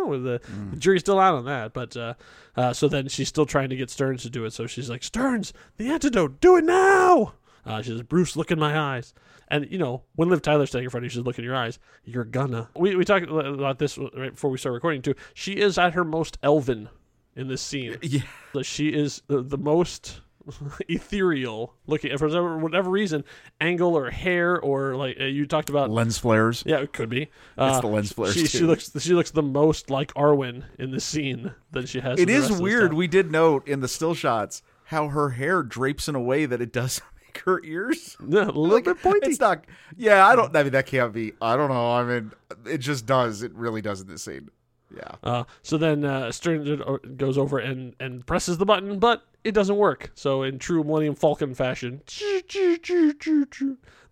Know. 0.05 0.23
The, 0.23 0.41
the 0.70 0.76
jury's 0.76 1.02
still 1.02 1.19
out 1.19 1.35
on 1.35 1.44
that. 1.47 1.73
But 1.73 1.97
uh, 1.97 2.14
uh, 2.56 2.73
so 2.73 2.88
then 2.88 3.08
she's 3.08 3.29
still 3.29 3.47
trying 3.47 3.70
to 3.70 3.76
get 3.76 3.91
Stearns 3.91 4.23
to 4.23 4.31
do 4.31 4.44
it. 4.44 4.52
So 4.52 4.67
she's 4.67 4.91
like, 4.91 5.02
Stearns, 5.02 5.52
the 5.76 5.91
antidote, 5.91 6.41
do 6.41 6.56
it 6.56 6.64
now. 6.64 7.35
Uh, 7.64 7.82
she 7.82 7.91
says, 7.91 8.02
Bruce, 8.02 8.37
look 8.37 8.50
in 8.50 8.58
my 8.58 8.79
eyes. 8.79 9.12
And 9.49 9.70
you 9.70 9.79
know, 9.79 10.02
when 10.14 10.29
Liv 10.29 10.43
Tyler's 10.43 10.70
standing 10.70 10.85
in 10.85 10.91
front 10.91 11.02
of 11.02 11.06
you, 11.06 11.11
she 11.11 11.17
says, 11.17 11.26
"Look 11.26 11.38
in 11.38 11.44
your 11.44 11.56
eyes. 11.56 11.81
You're 12.05 12.25
gonna." 12.25 12.69
We 12.76 12.94
we 12.94 13.05
talked 13.05 13.29
about 13.29 13.81
this 13.81 13.99
right 13.99 14.31
before 14.32 14.49
we 14.49 14.58
start 14.58 14.75
recording 14.75 15.02
too. 15.02 15.14
She 15.35 15.55
is 15.55 15.76
at 15.76 15.94
her 15.94 16.05
most 16.05 16.38
elven 16.43 16.88
in 17.35 17.49
this 17.49 17.61
scene. 17.61 17.96
Yeah. 18.00 18.23
she 18.62 18.91
is 18.91 19.23
the, 19.26 19.43
the 19.43 19.58
most 19.58 20.20
ethereal 20.88 21.75
looking 21.87 22.16
for 22.19 22.26
whatever, 22.26 22.58
whatever 22.58 22.90
reason 22.90 23.25
angle 23.60 23.96
or 23.96 24.10
hair 24.10 24.58
or 24.60 24.96
like 24.96 25.16
uh, 25.20 25.25
you 25.25 25.46
talked 25.46 25.69
about 25.70 25.90
Lens 25.90 26.19
flares. 26.19 26.62
yeah 26.66 26.78
it 26.78 26.92
could 26.92 27.08
be 27.08 27.28
uh, 27.58 27.70
It's 27.72 27.81
the 27.81 27.87
lens 27.87 28.12
flares, 28.12 28.34
she, 28.34 28.46
she 28.46 28.60
looks 28.60 28.90
she 29.00 29.14
looks 29.14 29.31
the 29.31 29.42
most 29.42 29.90
like 29.90 30.12
Arwen 30.14 30.64
in 30.78 30.90
the 30.90 31.00
scene 31.00 31.54
than 31.72 31.87
she 31.87 32.00
has 32.00 32.19
It 32.19 32.28
is 32.31 32.42
rest 32.42 32.50
of 32.52 32.56
the 32.58 32.62
weird. 32.62 32.94
We 32.94 33.06
did 33.06 33.31
note 33.31 33.66
in 33.69 33.81
the 33.81 33.88
still 33.88 34.14
shots 34.14 34.62
how 34.84 35.08
her 35.08 35.31
hair 35.31 35.62
drapes 35.62 36.08
in 36.08 36.14
a 36.14 36.20
way 36.20 36.46
that 36.46 36.60
it 36.60 36.72
does 36.72 37.00
make 37.22 37.38
her 37.44 37.62
ears 37.64 38.16
Yeah, 38.26 38.44
a 38.44 38.46
little 38.46 38.69
Like, 38.70 38.84
bit 38.84 39.02
pointy 39.02 39.28
It's 39.28 39.40
not. 39.40 39.64
Yeah, 39.96 40.26
I 40.26 40.34
don't. 40.34 40.54
I 40.56 40.62
mean, 40.62 40.72
that 40.72 40.86
can't 40.86 41.12
be. 41.12 41.32
I 41.40 41.56
don't 41.56 41.69
know. 41.69 41.93
I 41.93 42.02
mean, 42.04 42.32
it 42.66 42.78
just 42.78 43.06
does. 43.06 43.43
It 43.43 43.54
really 43.54 43.82
does 43.82 44.00
in 44.00 44.08
this 44.08 44.22
scene. 44.22 44.48
Yeah. 44.94 45.12
Uh, 45.22 45.44
so 45.62 45.78
then 45.78 46.04
uh, 46.04 46.32
Stern 46.32 46.82
goes 47.16 47.38
over 47.38 47.58
and, 47.58 47.94
and 48.00 48.26
presses 48.26 48.58
the 48.58 48.66
button, 48.66 48.98
but 48.98 49.22
it 49.44 49.52
doesn't 49.52 49.76
work. 49.76 50.10
So 50.14 50.42
in 50.42 50.58
true 50.58 50.84
Millennium 50.84 51.14
Falcon 51.14 51.54
fashion, 51.54 52.02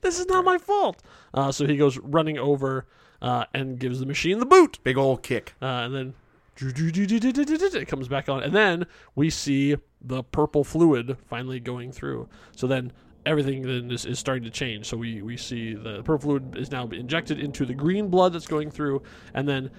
this 0.01 0.19
is 0.19 0.27
not 0.27 0.45
my 0.45 0.59
fault. 0.59 1.03
Uh, 1.35 1.53
so 1.53 1.67
he 1.67 1.77
goes 1.77 1.99
running 1.99 2.39
over 2.39 2.87
uh, 3.21 3.45
and 3.55 3.79
gives 3.79 4.01
the 4.01 4.07
machine 4.07 4.39
the 4.39 4.47
boot. 4.47 4.79
Big 4.85 4.97
old 4.97 5.23
kick. 5.23 5.55
Uh, 5.61 5.67
and 5.67 5.95
then 5.95 6.15
it 6.61 7.89
comes 7.89 8.09
back 8.09 8.29
on, 8.29 8.43
and 8.43 8.55
then 8.55 8.87
we 9.15 9.31
see 9.31 9.77
the 10.01 10.23
purple 10.25 10.65
fluid 10.65 11.17
finally 11.27 11.61
going 11.61 11.93
through. 11.93 12.29
So 12.57 12.67
then 12.67 12.93
everything 13.27 13.63
then 13.63 13.91
is, 13.91 14.07
is 14.07 14.19
starting 14.19 14.45
to 14.45 14.51
change. 14.51 14.87
So 14.87 14.97
we, 14.97 15.23
we 15.23 15.37
see 15.37 15.75
the 15.75 16.03
purple 16.03 16.19
fluid 16.19 16.57
is 16.57 16.71
now 16.71 16.89
injected 16.89 17.39
into 17.39 17.65
the 17.65 17.75
green 17.75 18.09
blood 18.09 18.33
that's 18.33 18.47
going 18.47 18.71
through, 18.71 19.03
and 19.35 19.49
then 19.49 19.71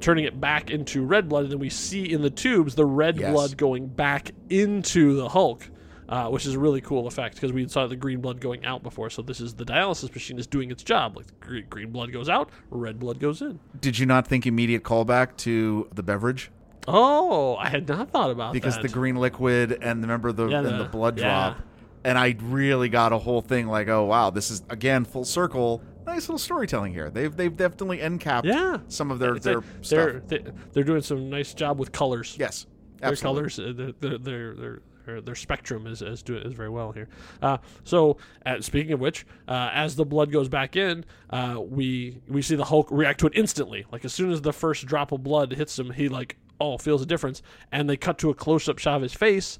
turning 0.00 0.24
it 0.24 0.40
back 0.40 0.70
into 0.70 1.04
red 1.04 1.28
blood. 1.28 1.44
And 1.44 1.52
then 1.52 1.58
we 1.58 1.68
see 1.70 2.04
in 2.10 2.22
the 2.22 2.30
tubes 2.30 2.74
the 2.74 2.86
red 2.86 3.18
Yes. 3.18 3.32
blood 3.32 3.56
going 3.56 3.86
back 3.86 4.30
into 4.50 5.16
the 5.16 5.28
Hulk. 5.28 5.68
Uh, 6.08 6.28
which 6.28 6.44
is 6.44 6.52
a 6.54 6.58
really 6.58 6.82
cool 6.82 7.06
effect 7.06 7.36
because 7.36 7.54
we 7.54 7.66
saw 7.68 7.86
the 7.86 7.96
green 7.96 8.20
blood 8.20 8.38
going 8.38 8.62
out 8.66 8.82
before. 8.82 9.08
So 9.08 9.22
this 9.22 9.40
is 9.40 9.54
the 9.54 9.64
dialysis 9.64 10.12
machine 10.12 10.38
is 10.38 10.46
doing 10.46 10.70
its 10.70 10.82
job. 10.82 11.16
Like 11.16 11.24
green, 11.40 11.64
green 11.70 11.90
blood 11.90 12.12
goes 12.12 12.28
out, 12.28 12.50
red 12.68 12.98
blood 12.98 13.18
goes 13.18 13.40
in. 13.40 13.58
Did 13.80 13.98
you 13.98 14.04
not 14.04 14.26
think 14.26 14.46
immediate 14.46 14.82
callback 14.82 15.36
to 15.38 15.88
the 15.94 16.02
beverage 16.02 16.50
Oh, 16.86 17.56
I 17.56 17.70
had 17.70 17.88
not 17.88 18.10
thought 18.10 18.30
about 18.30 18.52
that. 18.52 18.60
because 18.60 18.74
that. 18.76 18.82
the 18.82 18.88
green 18.88 19.16
liquid 19.16 19.78
and 19.80 20.02
remember 20.02 20.32
the 20.32 20.48
Yeah, 20.48 20.58
and 20.58 20.66
the- 20.66 20.78
the 20.78 20.84
blood 20.84 21.16
yeah. 21.18 21.24
drop, 21.54 21.58
and 22.04 22.18
I 22.18 22.36
really 22.42 22.90
got 22.90 23.14
a 23.14 23.18
whole 23.18 23.40
thing 23.40 23.68
like, 23.68 23.88
oh 23.88 24.04
wow, 24.04 24.28
this 24.28 24.50
is 24.50 24.62
again 24.68 25.06
full 25.06 25.24
circle. 25.24 25.80
Nice 26.06 26.22
little 26.28 26.38
storytelling 26.38 26.92
here. 26.92 27.10
They've 27.10 27.34
they've 27.34 27.56
definitely 27.56 28.00
end 28.00 28.20
capped 28.20 28.46
Yeah. 28.46 28.78
some 28.88 29.10
of 29.10 29.18
their 29.18 29.34
their 29.38 29.56
like 29.56 29.64
stuff. 29.82 29.88
they're 29.88 30.20
they, 30.26 30.44
they're 30.72 30.84
doing 30.84 31.02
some 31.02 31.30
nice 31.30 31.54
job 31.54 31.78
with 31.78 31.92
colors. 31.92 32.36
yes, 32.38 32.66
their 33.00 33.10
absolutely. 33.10 33.40
colors, 33.40 33.58
uh, 33.58 33.72
their 33.76 33.92
their 33.92 34.18
their, 34.18 34.54
their, 34.54 34.82
their, 35.06 35.20
their 35.20 35.34
spectrum 35.34 35.86
is 35.86 36.02
is 36.02 36.22
doing 36.22 36.42
is 36.44 36.52
very 36.54 36.68
well 36.70 36.92
here. 36.92 37.08
Uh, 37.40 37.58
so, 37.84 38.16
uh, 38.46 38.60
speaking 38.60 38.92
of 38.92 39.00
which, 39.00 39.26
uh, 39.48 39.70
as 39.72 39.96
the 39.96 40.04
blood 40.04 40.30
goes 40.32 40.48
back 40.48 40.76
in, 40.76 41.04
uh, 41.30 41.56
we 41.60 42.20
we 42.28 42.42
see 42.42 42.56
the 42.56 42.64
Hulk 42.64 42.88
react 42.90 43.20
to 43.20 43.26
it 43.26 43.32
instantly. 43.36 43.84
Like 43.92 44.04
as 44.04 44.12
soon 44.12 44.30
as 44.30 44.42
the 44.42 44.52
first 44.52 44.86
drop 44.86 45.12
of 45.12 45.22
blood 45.22 45.52
hits 45.52 45.78
him, 45.78 45.90
he 45.92 46.08
like 46.08 46.36
oh 46.60 46.78
feels 46.78 47.02
a 47.02 47.06
difference, 47.06 47.42
and 47.72 47.88
they 47.88 47.96
cut 47.96 48.18
to 48.18 48.30
a 48.30 48.34
close 48.34 48.68
up 48.68 48.78
shot 48.78 48.96
of 48.96 49.02
his 49.02 49.12
face. 49.14 49.58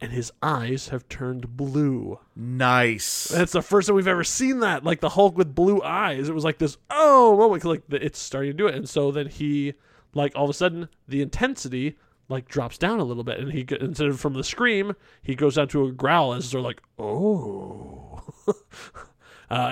And 0.00 0.12
his 0.12 0.30
eyes 0.42 0.88
have 0.88 1.08
turned 1.08 1.56
blue. 1.56 2.18
Nice. 2.34 3.28
That's 3.28 3.52
the 3.52 3.62
first 3.62 3.86
time 3.88 3.96
we've 3.96 4.06
ever 4.06 4.24
seen 4.24 4.60
that, 4.60 4.84
like 4.84 5.00
the 5.00 5.08
Hulk 5.10 5.38
with 5.38 5.54
blue 5.54 5.82
eyes. 5.82 6.28
It 6.28 6.34
was 6.34 6.44
like 6.44 6.58
this 6.58 6.76
oh 6.90 7.36
moment, 7.38 7.62
'cause, 7.62 7.70
like 7.70 7.88
the, 7.88 8.04
it's 8.04 8.18
starting 8.18 8.50
to 8.52 8.56
do 8.56 8.66
it, 8.66 8.74
and 8.74 8.86
so 8.88 9.10
then 9.10 9.26
he, 9.28 9.72
like 10.12 10.36
all 10.36 10.44
of 10.44 10.50
a 10.50 10.54
sudden, 10.54 10.88
the 11.08 11.22
intensity 11.22 11.96
like 12.28 12.46
drops 12.48 12.76
down 12.76 12.98
a 13.00 13.04
little 13.04 13.24
bit, 13.24 13.38
and 13.38 13.52
he 13.52 13.64
instead 13.80 14.08
of 14.08 14.20
from 14.20 14.34
the 14.34 14.44
scream, 14.44 14.94
he 15.22 15.34
goes 15.34 15.54
down 15.54 15.68
to 15.68 15.86
a 15.86 15.92
growl 15.92 16.34
as 16.34 16.50
they're 16.50 16.60
like 16.60 16.82
oh, 16.98 18.22
uh, 18.48 18.52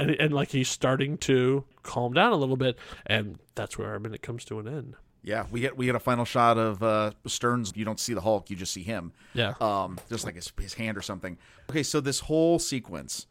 and, 0.00 0.10
and 0.12 0.32
like 0.32 0.52
he's 0.52 0.68
starting 0.68 1.18
to 1.18 1.64
calm 1.82 2.14
down 2.14 2.32
a 2.32 2.36
little 2.36 2.56
bit, 2.56 2.78
and 3.04 3.38
that's 3.54 3.76
where 3.76 3.90
our 3.90 3.98
minute 3.98 4.22
comes 4.22 4.44
to 4.46 4.58
an 4.58 4.68
end. 4.68 4.96
Yeah, 5.24 5.46
we 5.50 5.60
get 5.60 5.76
we 5.76 5.86
get 5.86 5.94
a 5.94 6.00
final 6.00 6.24
shot 6.26 6.58
of 6.58 6.82
uh, 6.82 7.12
Stearns. 7.26 7.72
You 7.74 7.84
don't 7.86 7.98
see 7.98 8.12
the 8.14 8.20
Hulk; 8.20 8.50
you 8.50 8.56
just 8.56 8.72
see 8.74 8.82
him. 8.82 9.12
Yeah. 9.32 9.54
um, 9.60 9.98
just 10.10 10.24
like 10.26 10.34
his, 10.34 10.52
his 10.60 10.74
hand 10.74 10.96
or 10.98 11.02
something. 11.02 11.38
Okay, 11.70 11.82
so 11.82 12.00
this 12.00 12.20
whole 12.20 12.58
sequence 12.58 13.26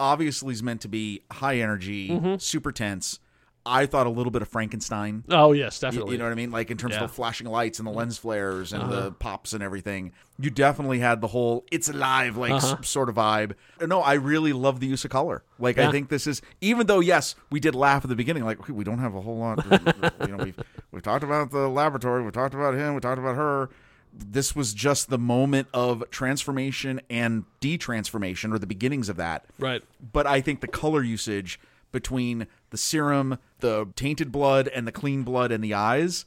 obviously 0.00 0.52
is 0.52 0.62
meant 0.62 0.80
to 0.82 0.88
be 0.88 1.22
high 1.30 1.58
energy, 1.60 2.10
Mm-hmm. 2.10 2.36
super 2.38 2.72
tense. 2.72 3.20
I 3.66 3.86
thought 3.86 4.06
a 4.06 4.10
little 4.10 4.30
bit 4.30 4.40
of 4.42 4.48
Frankenstein. 4.48 5.24
Oh 5.28 5.52
yes, 5.52 5.80
definitely. 5.80 6.12
you 6.12 6.18
know 6.18 6.24
what 6.24 6.30
I 6.32 6.36
mean? 6.36 6.50
Like 6.50 6.70
in 6.70 6.78
terms 6.78 6.92
Yeah. 6.92 6.98
Uh-huh. 6.98 7.04
of 7.06 7.10
the 7.10 7.14
flashing 7.16 7.46
lights 7.48 7.78
and 7.78 7.86
the 7.86 7.92
lens 7.92 8.16
flares 8.18 8.72
and 8.72 8.90
the 8.90 9.10
pops 9.12 9.52
and 9.52 9.62
everything. 9.62 10.12
You 10.38 10.50
definitely 10.50 10.98
had 11.00 11.20
the 11.20 11.26
whole 11.28 11.64
"it's 11.72 11.88
alive" 11.88 12.36
like 12.36 12.52
s- 12.52 12.74
sort 12.88 13.08
of 13.08 13.14
vibe. 13.16 13.54
No, 13.80 14.00
I 14.00 14.14
really 14.14 14.52
love 14.52 14.80
the 14.80 14.86
use 14.86 15.04
of 15.04 15.10
color. 15.10 15.42
Like 15.58 15.78
I 15.78 15.82
Uh-huh. 15.84 15.92
Think 15.92 16.08
this 16.10 16.26
is 16.26 16.42
even 16.60 16.86
though 16.86 17.00
yes, 17.00 17.34
we 17.50 17.58
did 17.58 17.74
laugh 17.74 18.04
at 18.04 18.08
the 18.08 18.16
beginning. 18.16 18.44
Like 18.44 18.60
okay, 18.60 18.72
we 18.72 18.84
don't 18.84 18.98
have 18.98 19.14
a 19.14 19.20
whole 19.20 19.38
lot. 19.38 19.64
you 20.20 20.26
know, 20.36 20.44
we've 20.44 20.58
we've 20.92 21.02
talked 21.02 21.24
about 21.24 21.50
the 21.50 21.68
laboratory, 21.68 22.22
we 22.22 22.30
talked 22.30 22.54
about 22.54 22.74
him, 22.74 22.94
we 22.94 23.00
talked 23.00 23.18
about 23.18 23.34
her. 23.36 23.70
This 24.18 24.56
was 24.56 24.72
just 24.72 25.10
the 25.10 25.18
moment 25.18 25.68
of 25.74 26.02
transformation 26.10 27.02
and 27.10 27.44
detransformation, 27.60 28.52
or 28.54 28.58
the 28.58 28.66
beginnings 28.66 29.08
of 29.10 29.16
that 29.16 29.44
right. 29.58 29.82
but 30.12 30.26
I 30.26 30.40
think 30.40 30.60
the 30.60 30.68
color 30.68 31.02
usage 31.02 31.60
between 31.92 32.46
the 32.70 32.76
serum, 32.76 33.38
the 33.60 33.88
tainted 33.96 34.30
blood, 34.32 34.68
and 34.68 34.86
the 34.86 34.92
clean 34.92 35.22
blood 35.22 35.50
and 35.52 35.62
the 35.62 35.74
eyes, 35.74 36.24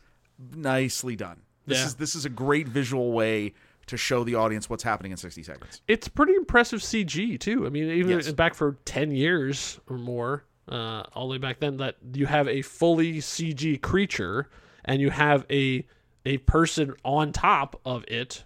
nicely 0.56 1.16
done. 1.16 1.42
This 1.66 1.80
Yeah. 1.80 1.86
is 1.88 1.96
this 1.96 2.16
is 2.16 2.26
a 2.26 2.30
great 2.30 2.68
visual 2.68 3.12
way 3.12 3.54
to 3.88 3.98
show 3.98 4.24
the 4.24 4.36
audience 4.36 4.70
what's 4.70 4.84
happening 4.84 5.12
in 5.12 5.18
60 5.18 5.42
seconds. 5.44 5.82
It's 5.88 6.08
pretty 6.08 6.36
impressive 6.36 6.82
CG 6.82 7.38
too. 7.40 7.66
I 7.66 7.70
mean, 7.70 7.90
even 7.90 8.12
Yes. 8.12 8.32
back 8.32 8.54
for 8.54 8.78
ten 8.86 9.12
years 9.12 9.80
or 9.88 9.98
more, 9.98 10.44
uh, 10.68 11.04
all 11.14 11.28
the 11.28 11.32
way 11.34 11.38
back 11.40 11.60
then, 11.60 11.78
that 11.78 11.98
you 12.14 12.26
have 12.28 12.48
a 12.48 12.62
fully 12.62 13.20
CG 13.20 13.78
creature 13.78 14.48
and 14.86 15.02
you 15.02 15.10
have 15.10 15.46
a 15.50 15.86
a 16.26 16.38
person 16.40 16.94
on 17.04 17.32
top 17.32 17.80
of 17.86 18.04
it. 18.08 18.44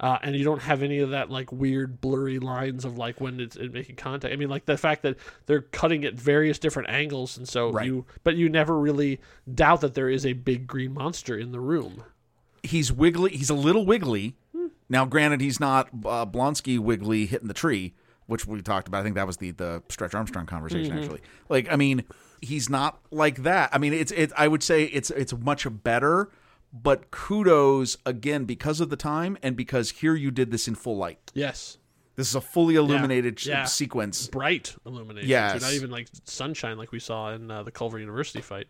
Uh, 0.00 0.18
and 0.22 0.34
you 0.34 0.44
don't 0.44 0.62
have 0.62 0.82
any 0.82 0.98
of 0.98 1.10
that 1.10 1.30
like 1.30 1.52
weird 1.52 2.00
blurry 2.00 2.38
lines 2.40 2.84
of 2.84 2.98
like 2.98 3.20
when 3.20 3.38
it's, 3.40 3.54
it's 3.56 3.72
making 3.72 3.96
contact. 3.96 4.32
I 4.32 4.36
mean, 4.36 4.48
like 4.48 4.66
the 4.66 4.76
fact 4.76 5.02
that 5.02 5.16
they're 5.46 5.62
cutting 5.62 6.04
at 6.04 6.14
various 6.14 6.58
different 6.58 6.88
angles, 6.90 7.36
and 7.38 7.48
so 7.48 7.70
Right. 7.70 7.86
you, 7.86 8.04
but 8.24 8.34
you 8.36 8.48
never 8.48 8.78
really 8.78 9.20
doubt 9.52 9.80
that 9.82 9.94
there 9.94 10.08
is 10.08 10.26
a 10.26 10.32
big 10.32 10.66
green 10.66 10.92
monster 10.94 11.36
in 11.38 11.52
the 11.52 11.60
room. 11.60 12.02
He's 12.62 12.90
wiggly. 12.90 13.30
He's 13.36 13.50
a 13.50 13.54
little 13.54 13.86
wiggly. 13.86 14.34
Now, 14.88 15.04
granted, 15.06 15.40
he's 15.40 15.60
not 15.60 15.88
uh, 16.04 16.26
Blonsky 16.26 16.78
wiggly 16.78 17.26
hitting 17.26 17.48
the 17.48 17.54
tree, 17.54 17.94
which 18.26 18.46
we 18.46 18.60
talked 18.62 18.88
about. 18.88 19.00
I 19.00 19.02
think 19.02 19.14
that 19.14 19.26
was 19.26 19.36
the 19.38 19.50
the 19.52 19.82
Stretch 19.88 20.14
Armstrong 20.14 20.46
conversation. 20.46 20.96
Actually, 20.98 21.20
like, 21.48 21.70
I 21.72 21.76
mean, 21.76 22.04
he's 22.42 22.68
not 22.68 22.98
like 23.10 23.42
that. 23.44 23.70
I 23.72 23.78
mean, 23.78 23.92
it's 23.92 24.12
it. 24.12 24.32
I 24.36 24.48
would 24.48 24.62
say 24.62 24.84
it's 24.84 25.10
it's 25.10 25.32
much 25.32 25.66
better. 25.82 26.30
But 26.76 27.10
kudos 27.12 27.96
again 28.04 28.44
because 28.46 28.80
of 28.80 28.90
the 28.90 28.96
time 28.96 29.38
and 29.42 29.56
because 29.56 29.90
here 29.90 30.14
you 30.16 30.30
did 30.32 30.50
this 30.50 30.66
in 30.66 30.74
full 30.74 30.96
light. 30.96 31.30
Yes, 31.32 31.78
This 32.16 32.28
is 32.28 32.34
a 32.34 32.40
fully 32.40 32.74
illuminated 32.74 33.38
sh- 33.38 33.46
Yeah. 33.46 33.64
sequence. 33.64 34.26
bright 34.26 34.74
illumination. 34.84 35.28
Yes. 35.30 35.62
not 35.62 35.72
even 35.72 35.90
like 35.90 36.08
sunshine 36.24 36.76
like 36.76 36.90
we 36.92 36.98
saw 37.00 37.32
in 37.32 37.50
uh, 37.50 37.62
the 37.62 37.70
Culver 37.70 37.98
University 37.98 38.40
fight. 38.40 38.66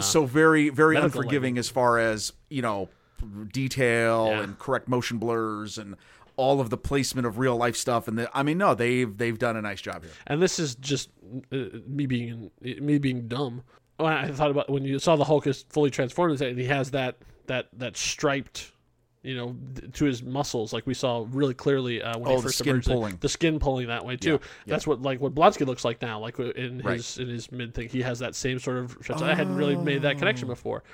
so 0.00 0.26
very 0.26 0.68
very 0.68 0.96
unforgiving 0.96 1.56
as 1.58 1.68
far 1.70 1.98
as 1.98 2.32
you 2.50 2.60
know 2.62 2.88
detail 3.52 4.26
Yeah. 4.30 4.42
and 4.42 4.58
correct 4.58 4.88
motion 4.88 5.18
blurs 5.18 5.78
and 5.78 5.96
all 6.36 6.60
of 6.60 6.70
the 6.70 6.76
placement 6.76 7.26
of 7.26 7.38
real 7.38 7.56
life 7.56 7.74
stuff 7.76 8.06
and 8.06 8.16
the, 8.18 8.30
i 8.32 8.44
mean 8.44 8.58
no 8.58 8.72
they've 8.74 9.16
they've 9.18 9.38
done 9.38 9.56
a 9.56 9.62
nice 9.62 9.80
job 9.80 10.02
here 10.04 10.12
And 10.28 10.40
this 10.40 10.58
is 10.60 10.76
just 10.76 11.10
uh, 11.52 11.56
me 11.86 12.06
being 12.06 12.50
me 12.62 12.98
being 12.98 13.26
dumb. 13.28 13.62
When 13.96 14.12
I 14.12 14.30
thought 14.30 14.50
about 14.52 14.70
when 14.70 14.84
you 14.84 14.98
saw 15.00 15.16
the 15.16 15.24
Hulk 15.24 15.46
is 15.48 15.64
fully 15.70 15.90
transformed 15.90 16.40
and 16.40 16.56
he 16.58 16.66
has 16.66 16.92
that 16.92 17.16
that 17.48 17.68
that 17.74 17.96
striped, 17.96 18.72
you 19.22 19.36
know, 19.36 19.56
to 19.94 20.04
his 20.04 20.22
muscles 20.22 20.72
like 20.72 20.86
we 20.86 20.94
saw 20.94 21.26
really 21.30 21.54
clearly 21.54 22.00
uh, 22.02 22.16
when 22.18 22.28
Oh, 22.28 22.30
he 22.30 22.36
the 22.36 22.42
first 22.44 22.58
skin 22.58 22.70
emerged. 22.74 22.86
pulling. 22.88 23.16
the 23.20 23.28
skin 23.28 23.58
pulling 23.58 23.88
that 23.88 24.04
way 24.06 24.16
too. 24.16 24.32
Yeah, 24.32 24.38
That's 24.66 24.86
what 24.86 25.02
like 25.02 25.20
what 25.20 25.34
Blonsky 25.34 25.66
looks 25.66 25.84
like 25.84 26.00
now. 26.00 26.20
Like 26.20 26.38
in 26.38 26.78
Right. 26.82 26.96
his 26.98 27.18
in 27.18 27.28
his 27.28 27.50
mid 27.52 27.74
thing, 27.74 27.88
he 27.88 28.00
has 28.02 28.20
that 28.20 28.34
same 28.34 28.58
sort 28.58 28.78
of. 28.78 28.96
I 29.22 29.34
hadn't 29.34 29.56
really 29.56 29.76
made 29.76 30.02
that 30.02 30.18
connection 30.18 30.46
before. 30.48 30.84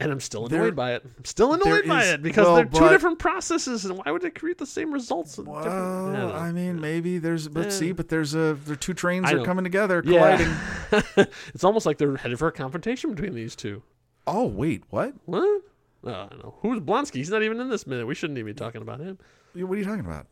And 0.00 0.12
I'm 0.12 0.20
still 0.20 0.46
annoyed 0.46 0.60
There- 0.60 0.70
by 0.70 0.94
it. 0.94 1.02
I'm 1.04 1.24
still 1.24 1.52
annoyed 1.54 1.88
by 1.88 2.04
is- 2.04 2.10
it 2.12 2.22
because 2.22 2.46
well, 2.46 2.54
they're 2.54 2.64
two 2.66 2.78
but- 2.78 2.90
different 2.90 3.18
processes, 3.18 3.84
and 3.84 3.98
why 3.98 4.12
would 4.12 4.22
they 4.22 4.30
create 4.30 4.56
the 4.56 4.64
same 4.64 4.92
results? 4.94 5.36
in 5.38 5.44
different- 5.46 5.66
I 5.66 5.70
well 5.70 6.12
know. 6.12 6.32
i 6.34 6.52
mean 6.52 6.80
maybe 6.80 7.18
there's 7.18 7.48
but 7.48 7.64
Yeah. 7.64 7.70
see 7.70 7.90
but 7.90 8.08
there's 8.08 8.32
a 8.32 8.56
there 8.64 8.74
are 8.74 8.76
two 8.76 8.94
trains 8.94 9.26
I 9.28 9.32
are 9.32 9.44
coming 9.44 9.64
together 9.64 10.00
colliding 10.02 10.54
Yeah. 10.92 11.02
it's 11.52 11.64
almost 11.64 11.84
like 11.84 11.98
they're 11.98 12.16
headed 12.16 12.38
for 12.38 12.46
a 12.46 12.52
confrontation 12.52 13.10
between 13.12 13.34
these 13.34 13.56
two. 13.56 13.82
oh 14.28 14.46
wait 14.46 14.84
what 14.90 15.14
What? 15.24 15.62
Oh, 16.04 16.10
I 16.10 16.26
don't 16.28 16.42
know. 16.44 16.54
Who's 16.60 16.80
Blonsky? 16.80 17.16
He's 17.16 17.30
not 17.30 17.42
even 17.42 17.60
in 17.60 17.68
this 17.68 17.86
minute. 17.86 18.06
We 18.06 18.14
shouldn't 18.14 18.38
even 18.38 18.52
be 18.52 18.54
talking 18.54 18.82
about 18.82 19.00
him. 19.00 19.18
what 19.54 19.72
are 19.72 19.76
you 19.78 19.84
talking 19.84 20.04
about 20.04 20.26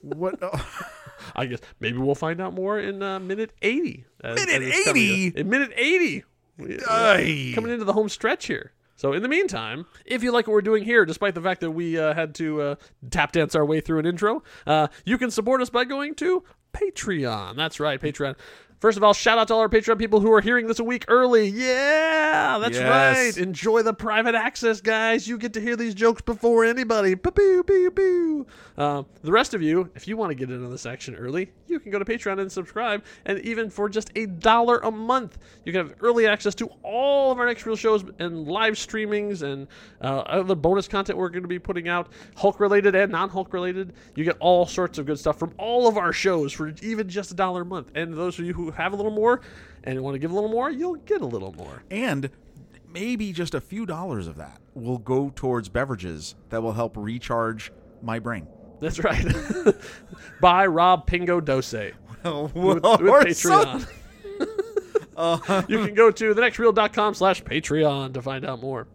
what 0.00 0.38
oh, 0.42 0.68
I 1.36 1.46
guess 1.46 1.60
maybe 1.80 1.98
we'll 1.98 2.14
find 2.14 2.40
out 2.40 2.54
more 2.54 2.78
in 2.78 3.02
uh, 3.02 3.18
minute 3.20 3.52
80. 3.62 4.04
as- 4.22 4.36
Minute 4.36 4.62
as 4.62 4.88
80? 4.88 5.32
In 5.36 5.48
minute 5.48 5.72
80. 5.76 6.24
We- 6.58 6.78
Aye. 6.88 7.52
Coming 7.54 7.72
into 7.72 7.84
the 7.84 7.92
home 7.92 8.08
stretch 8.08 8.46
here. 8.46 8.72
So, 8.96 9.12
in 9.14 9.22
the 9.22 9.28
meantime, 9.28 9.86
if 10.04 10.22
you 10.22 10.30
like 10.30 10.46
what 10.46 10.52
we're 10.52 10.60
doing 10.62 10.84
here, 10.84 11.04
despite 11.04 11.34
the 11.34 11.40
fact 11.40 11.60
that 11.62 11.72
we 11.72 11.98
uh, 11.98 12.14
had 12.14 12.34
to 12.36 12.60
uh, 12.62 12.74
tap 13.10 13.32
dance 13.32 13.54
our 13.56 13.64
way 13.64 13.80
through 13.80 13.98
an 13.98 14.06
intro, 14.06 14.44
uh, 14.66 14.88
you 15.04 15.18
can 15.18 15.30
support 15.30 15.60
us 15.60 15.70
by 15.70 15.84
going 15.84 16.14
to 16.16 16.44
Patreon. 16.72 17.56
That's 17.56 17.80
right, 17.80 18.00
Patreon. 18.00 18.36
First 18.82 18.98
of 18.98 19.04
all, 19.04 19.14
shout 19.14 19.38
out 19.38 19.46
to 19.46 19.54
all 19.54 19.60
our 19.60 19.68
Patreon 19.68 19.96
people 19.96 20.18
who 20.18 20.32
are 20.32 20.40
hearing 20.40 20.66
this 20.66 20.80
a 20.80 20.84
week 20.84 21.04
early. 21.06 21.46
Yeah, 21.46 22.58
that's 22.60 22.76
Yes. 22.76 23.36
right. 23.36 23.38
Enjoy 23.40 23.80
the 23.82 23.94
private 23.94 24.34
access, 24.34 24.80
guys. 24.80 25.28
You 25.28 25.38
get 25.38 25.52
to 25.52 25.60
hear 25.60 25.76
these 25.76 25.94
jokes 25.94 26.20
before 26.20 26.64
anybody. 26.64 27.14
Boo, 27.14 27.62
boo, 27.62 27.90
boo. 27.92 28.44
Uh, 28.76 29.04
the 29.22 29.30
rest 29.30 29.54
of 29.54 29.62
you, 29.62 29.88
if 29.94 30.08
you 30.08 30.16
want 30.16 30.30
to 30.30 30.34
get 30.34 30.50
into 30.50 30.66
this 30.66 30.84
action 30.84 31.14
early, 31.14 31.52
you 31.68 31.78
can 31.78 31.92
go 31.92 32.00
to 32.00 32.04
Patreon 32.04 32.40
and 32.40 32.50
subscribe. 32.50 33.04
And 33.24 33.38
even 33.40 33.70
for 33.70 33.88
just 33.88 34.10
a 34.16 34.26
dollar 34.26 34.78
a 34.78 34.90
month, 34.90 35.38
you 35.64 35.72
can 35.72 35.86
have 35.86 35.94
early 36.00 36.26
access 36.26 36.54
to 36.56 36.68
all 36.82 37.30
of 37.30 37.38
our 37.38 37.46
next 37.46 37.64
real 37.66 37.76
shows 37.76 38.04
and 38.18 38.48
live 38.48 38.74
streamings 38.74 39.42
and 39.42 39.68
uh, 40.00 40.22
other 40.26 40.56
bonus 40.56 40.88
content 40.88 41.16
we're 41.16 41.28
going 41.28 41.42
to 41.42 41.48
be 41.48 41.60
putting 41.60 41.86
out, 41.86 42.08
Hulk 42.36 42.58
related 42.58 42.96
and 42.96 43.12
non 43.12 43.28
Hulk 43.28 43.52
related. 43.52 43.92
You 44.16 44.24
get 44.24 44.38
all 44.40 44.66
sorts 44.66 44.98
of 44.98 45.06
good 45.06 45.20
stuff 45.20 45.38
from 45.38 45.54
all 45.56 45.86
of 45.86 45.96
our 45.96 46.12
shows 46.12 46.52
for 46.52 46.74
even 46.82 47.08
just 47.08 47.30
a 47.30 47.34
dollar 47.34 47.62
a 47.62 47.64
month. 47.64 47.92
And 47.94 48.12
those 48.12 48.40
of 48.40 48.44
you 48.44 48.54
who 48.54 48.71
have 48.72 48.92
a 48.92 48.96
little 48.96 49.12
more 49.12 49.40
and 49.84 50.00
want 50.00 50.14
to 50.14 50.18
give 50.18 50.30
a 50.30 50.34
little 50.34 50.50
more, 50.50 50.70
you'll 50.70 50.94
get 50.96 51.20
a 51.20 51.26
little 51.26 51.52
more. 51.54 51.82
and 51.90 52.30
maybe 52.92 53.32
just 53.32 53.54
a 53.54 53.60
few 53.60 53.86
dollars 53.86 54.26
of 54.26 54.36
that 54.36 54.60
will 54.74 54.98
go 54.98 55.30
towards 55.34 55.68
beverages 55.70 56.34
that 56.50 56.62
will 56.62 56.72
help 56.74 56.94
recharge 56.96 57.72
my 58.02 58.18
brain 58.18 58.46
That's 58.80 58.98
right. 59.02 59.24
By 60.42 60.66
Rob 60.66 61.06
Pingo 61.06 61.42
Dose. 61.42 61.72
with, 62.24 62.54
with 62.54 63.36
some- 63.38 63.80
Patreon. 63.80 65.68
you 65.68 65.84
can 65.86 65.94
go 65.94 66.10
to 66.10 66.34
thenextreel.com 66.34 67.14
slash 67.14 67.42
Patreon 67.42 68.12
to 68.14 68.22
find 68.22 68.44
out 68.44 68.60
more. 68.60 68.88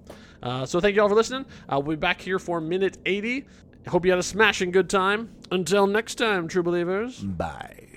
Uh, 0.44 0.66
so 0.66 0.80
thank 0.80 0.96
you 0.96 1.02
all 1.02 1.10
for 1.10 1.16
listening. 1.16 1.46
I'll 1.70 1.82
be 1.82 1.96
back 1.96 2.22
here 2.22 2.38
for 2.40 2.62
minute 2.62 2.98
80. 3.06 3.46
Hope 3.88 4.06
you 4.06 4.12
had 4.12 4.20
a 4.20 4.24
smashing 4.24 4.72
good 4.72 4.90
time. 4.90 5.32
Until 5.52 5.88
next 5.88 6.16
time, 6.16 6.48
true 6.48 6.62
believers. 6.64 7.20
bye 7.20 7.97